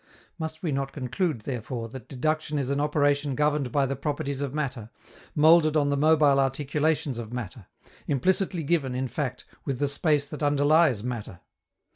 Must 0.39 0.63
we 0.63 0.71
not 0.71 0.93
conclude, 0.93 1.41
therefore, 1.41 1.87
that 1.89 2.09
deduction 2.09 2.57
is 2.57 2.71
an 2.71 2.79
operation 2.81 3.35
governed 3.35 3.71
by 3.71 3.85
the 3.85 3.95
properties 3.95 4.41
of 4.41 4.51
matter, 4.51 4.89
molded 5.35 5.77
on 5.77 5.91
the 5.91 5.95
mobile 5.95 6.39
articulations 6.39 7.19
of 7.19 7.31
matter, 7.31 7.67
implicitly 8.07 8.63
given, 8.63 8.95
in 8.95 9.07
fact, 9.07 9.45
with 9.63 9.77
the 9.77 9.87
space 9.87 10.25
that 10.29 10.41
underlies 10.41 11.03
matter? 11.03 11.41